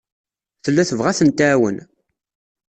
Tella 0.63 0.83
tebɣa 0.89 1.09
ad 1.11 1.17
tent-tɛawen. 1.17 1.77